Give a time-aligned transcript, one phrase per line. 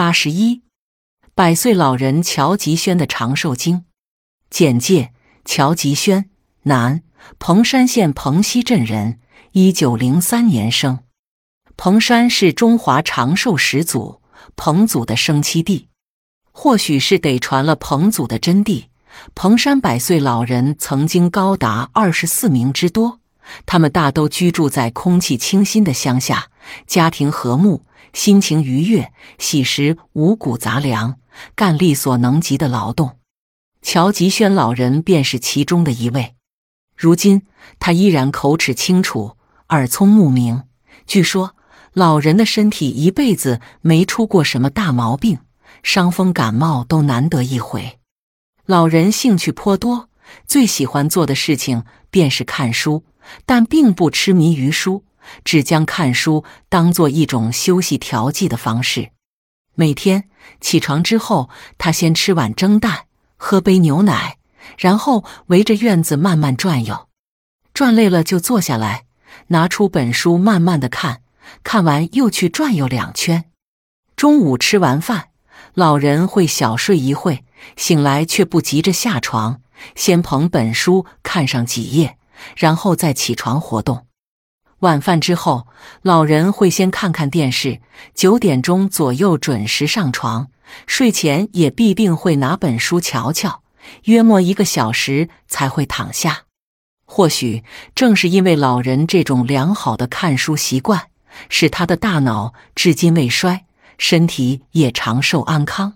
[0.00, 0.62] 八十一，
[1.34, 3.84] 百岁老人乔吉轩的长寿经
[4.48, 5.12] 简介：
[5.44, 6.30] 乔吉轩，
[6.62, 7.02] 男，
[7.38, 9.20] 彭山县彭溪镇人，
[9.52, 11.00] 一九零三年生。
[11.76, 14.22] 彭山是中华长寿始祖
[14.56, 15.88] 彭祖的生栖地，
[16.50, 18.86] 或许是得传了彭祖的真谛。
[19.34, 23.20] 彭山百岁老人曾经高达二十四名之多，
[23.66, 26.48] 他们大都居住在空气清新的乡下，
[26.86, 31.18] 家庭和睦，心情愉悦，喜食五谷杂粮，
[31.54, 33.18] 干力所能及的劳动。
[33.82, 36.34] 乔吉轩老人便是其中的一位。
[36.96, 37.42] 如今
[37.78, 39.36] 他依然口齿清楚，
[39.68, 40.64] 耳聪目明。
[41.06, 41.54] 据说。
[41.92, 45.40] 老人的身体一辈子没出过什么大毛病，
[45.82, 47.98] 伤风感冒都难得一回。
[48.64, 50.08] 老人兴趣颇多，
[50.46, 53.02] 最喜欢做的事情便是看书，
[53.44, 55.02] 但并不痴迷于书，
[55.44, 59.10] 只将看书当做一种休息调剂的方式。
[59.74, 60.28] 每天
[60.60, 61.48] 起床之后，
[61.78, 63.06] 他先吃碗蒸蛋，
[63.36, 64.38] 喝杯牛奶，
[64.78, 67.08] 然后围着院子慢慢转悠，
[67.72, 69.04] 转累了就坐下来，
[69.48, 71.22] 拿出本书慢慢的看。
[71.64, 73.50] 看完又去转悠两圈，
[74.14, 75.30] 中午吃完饭，
[75.74, 77.44] 老人会小睡一会，
[77.76, 79.60] 醒来却不急着下床，
[79.96, 82.18] 先捧本书看上几页，
[82.56, 84.06] 然后再起床活动。
[84.80, 85.66] 晚饭之后，
[86.02, 87.80] 老人会先看看电视，
[88.14, 90.48] 九点钟左右准时上床，
[90.86, 93.62] 睡前也必定会拿本书瞧瞧，
[94.04, 96.42] 约莫一个小时才会躺下。
[97.04, 97.64] 或许
[97.94, 101.06] 正是因为老人这种良好的看书习惯。
[101.48, 103.64] 使他的大脑至今未衰，
[103.98, 105.94] 身体也长寿安康。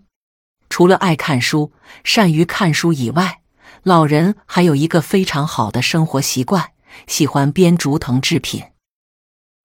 [0.71, 1.73] 除了爱看书、
[2.05, 3.41] 善于看书以外，
[3.83, 6.71] 老人还有一个非常好的生活习惯，
[7.09, 8.63] 喜欢编竹藤制品。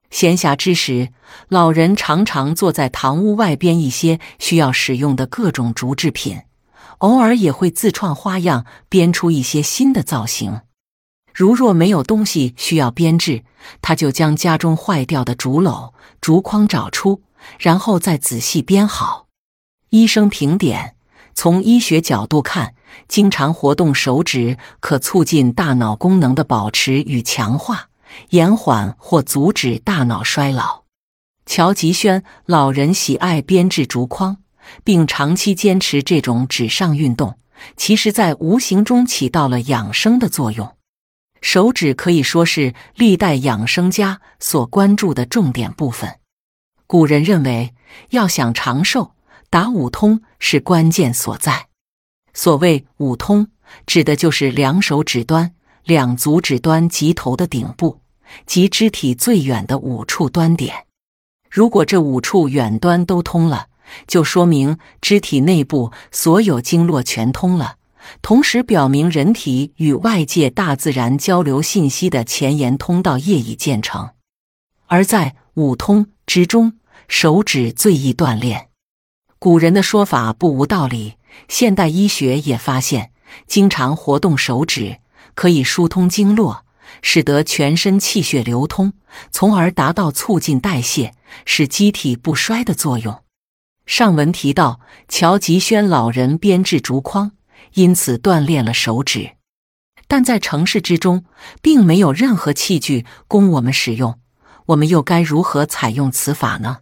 [0.09, 1.09] 闲暇之时，
[1.47, 6.41] 老人常常坐在堂屋外编一些需要使用的各种竹制品，
[6.99, 10.61] 偶尔也会自创花样，编出一些新的造型。
[11.33, 13.43] 如若没有东西需要编制，
[13.81, 17.21] 他就将家中坏掉的竹篓、竹筐找出，
[17.59, 19.27] 然后再仔细编好。
[19.89, 20.95] 医生评点：
[21.33, 22.73] 从医学角度看，
[23.07, 27.88] 经常活动手指可促进大脑功能的保持与强化，
[28.29, 30.83] 延缓或阻止大脑衰老。
[31.45, 34.37] 乔吉轩老人喜爱编制竹筐，
[34.83, 37.39] 并长期坚持这种纸上运动，
[37.75, 40.75] 其实在无形中起到了养生的作用。
[41.41, 46.19] 手指可以说是历代养生家所关注的重点部分。
[46.85, 47.73] 古人认为，
[48.09, 49.13] 要想长寿，
[49.49, 51.67] 打五通是关键所在。
[52.33, 53.47] 所谓五通，
[53.85, 55.53] 指的就是两手指端、
[55.89, 57.99] 两足指端及头的顶部，
[58.45, 60.85] 即肢体最远的五处端点。
[61.49, 63.69] 如果这五处远端都通了，
[64.05, 67.77] 就说明肢体内部所有经络全通了。
[68.21, 74.11] 同时表明人体与外界大自然交流信息的前沿通道业已建成，
[74.85, 76.73] 而在五通之中，
[77.07, 78.67] 手指最易锻炼。
[79.39, 81.15] 古人的说法不无道理，
[81.47, 83.11] 现代医学也发现，
[83.47, 84.99] 经常活动手指
[85.39, 86.65] 可以疏通经络，
[87.01, 88.91] 使得全身气血流通，
[89.31, 91.13] 从而达到促进代谢、
[91.45, 93.23] 使机体不衰的作用。
[93.85, 97.31] 上文提到，乔吉轩老人编制竹筐。
[97.75, 99.37] 因此锻炼了手指，
[100.09, 101.23] 但在城市之中，
[101.61, 104.19] 并没有任何器具供我们使用。
[104.65, 106.79] 我们又该如何采用此法呢？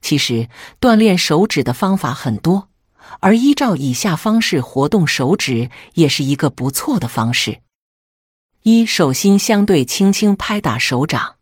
[0.00, 0.48] 其实，
[0.80, 2.70] 锻炼手指的方法很多，
[3.20, 7.60] 而依照以下方式活动手指，也是一个不错的方式：
[8.66, 11.34] 一、手心相对轻轻拍打手掌；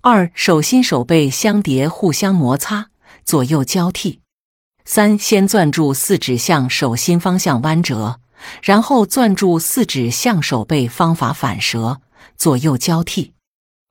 [0.00, 2.88] 二、手心手背相叠，互相摩擦，
[3.26, 4.22] 左右交替。
[4.86, 8.20] 三，先攥住四指向手心方向弯折，
[8.62, 12.00] 然后攥住四指向手背方法反折，
[12.38, 13.34] 左右交替。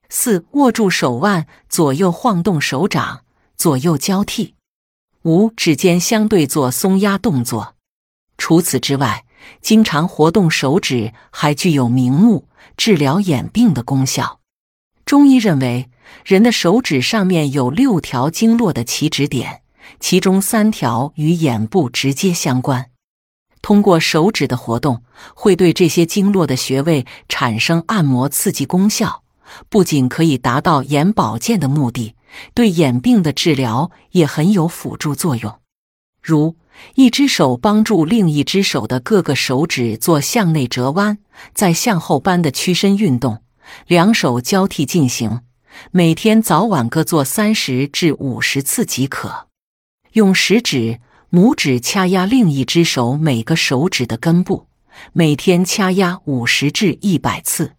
[0.08, 3.20] 四，握住手腕，左右晃动手掌，
[3.56, 4.56] 左右交替。
[5.22, 7.76] 五，指尖相对做松压动作。
[8.36, 9.24] 除此之外，
[9.60, 14.40] 经常活动手指还具有明目、治疗眼病的功效。
[15.04, 15.90] 中医认为，
[16.24, 19.62] 人的手指上面有六条经络的起止点。
[19.98, 22.90] 其中三条与眼部直接相关，
[23.60, 25.02] 通过手指的活动，
[25.34, 29.24] 会对这些经络的穴位产生按摩刺激功效，
[29.68, 32.14] 不仅可以达到眼保健的目的，
[32.54, 35.58] 对眼病的治疗也很有辅助作用。
[36.22, 36.54] 如
[36.94, 41.18] 一只手帮助另一只手的各个手指做向内折弯、
[41.54, 43.42] 再向后扳的屈伸运动，
[43.86, 45.40] 两手交替进行，
[45.90, 49.48] 每天早晚各做三十至五十次即可。
[50.12, 50.98] 用食指、
[51.30, 54.66] 拇指掐压另一只手每个手指的根部，
[55.12, 57.72] 每天掐压五十至一百次。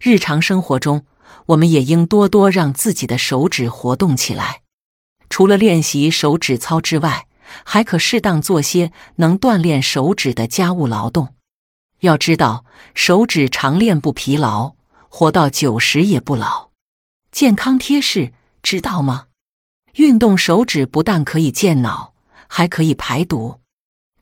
[0.00, 1.04] 日常生活中，
[1.46, 4.62] 我们也应多多让自己的手指活动起来。
[5.28, 7.26] 除了练习手指操之外，
[7.64, 11.34] 还可适当做些能锻炼手指的家务劳动。
[12.00, 12.64] 要知道，
[12.94, 14.74] 手指常练不疲劳，
[15.08, 16.70] 活到九十也不老。
[17.32, 19.26] 健康贴士，知道吗？
[19.94, 22.14] 运动手指不但可以健脑，
[22.46, 23.60] 还可以排毒。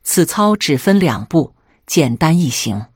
[0.02, 1.54] 此操只分两步，
[1.86, 2.86] 简单易行。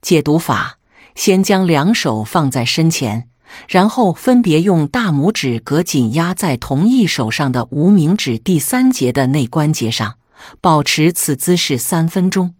[0.00, 0.78] 解毒法：
[1.14, 3.28] 先将两手放在身前，
[3.68, 10.16] 然后分别用大拇指隔紧压在同一手上的无名指第三节的内关节上，
[10.60, 12.54] 保持此姿势三分钟。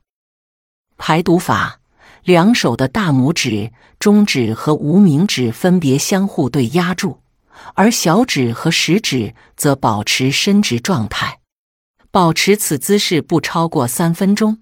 [0.97, 1.81] 排毒法：
[2.25, 7.21] 两手的大拇指、中指和无名指分别相互对压住，
[7.75, 11.41] 而小指和食指则保持伸直状态，
[12.11, 14.59] 保持此姿势不超过三分钟。